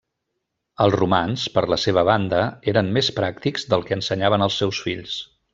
Els 0.85 0.95
romans, 1.01 1.43
per 1.57 1.63
la 1.73 1.77
seva 1.83 2.03
banda, 2.09 2.41
eren 2.75 2.91
més 2.97 3.13
pràctics 3.21 3.71
del 3.75 3.89
que 3.91 3.97
ensenyaven 4.01 4.49
als 4.49 4.61
seus 4.63 4.85
fills. 4.89 5.25